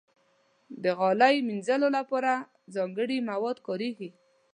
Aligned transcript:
د 0.83 0.85
غالۍ 0.99 1.35
مینځلو 1.47 1.87
لپاره 1.97 2.31
ځانګړي 2.75 3.17
مواد 3.29 3.57
کارېږي. 3.67 4.09